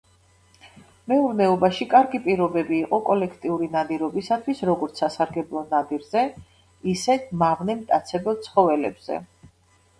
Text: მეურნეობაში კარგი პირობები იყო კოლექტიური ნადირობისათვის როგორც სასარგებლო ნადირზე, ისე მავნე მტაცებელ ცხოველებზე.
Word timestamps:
მეურნეობაში 1.11 1.85
კარგი 1.91 2.21
პირობები 2.23 2.79
იყო 2.85 2.99
კოლექტიური 3.11 3.69
ნადირობისათვის 3.77 4.65
როგორც 4.71 5.03
სასარგებლო 5.05 5.65
ნადირზე, 5.77 6.27
ისე 6.97 7.21
მავნე 7.45 7.79
მტაცებელ 7.85 8.45
ცხოველებზე. 8.49 9.25